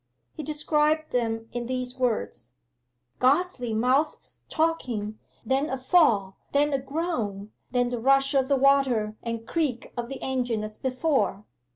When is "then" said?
5.45-5.69, 6.53-6.73, 7.69-7.89